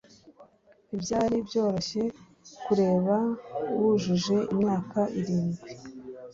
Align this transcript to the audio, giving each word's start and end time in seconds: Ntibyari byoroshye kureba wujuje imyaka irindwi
Ntibyari 0.85 1.35
byoroshye 1.47 2.03
kureba 2.65 3.15
wujuje 3.79 4.37
imyaka 4.53 4.99
irindwi 5.19 5.69